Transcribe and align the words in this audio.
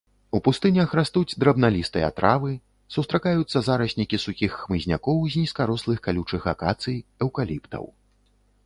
У 0.37 0.39
пустынях 0.45 0.93
растуць 0.99 1.37
драбналістыя 1.43 2.07
травы, 2.19 2.49
сустракаюцца 2.95 3.57
зараснікі 3.69 4.21
сухіх 4.25 4.51
хмызнякоў 4.63 5.17
з 5.37 5.45
нізкарослых 5.45 5.99
калючых 6.09 6.41
акацый, 6.55 6.97
эўкаліптаў. 7.29 7.83